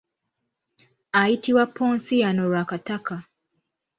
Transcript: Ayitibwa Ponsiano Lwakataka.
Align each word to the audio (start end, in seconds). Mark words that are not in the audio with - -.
Ayitibwa 1.19 1.63
Ponsiano 1.75 2.43
Lwakataka. 2.51 3.15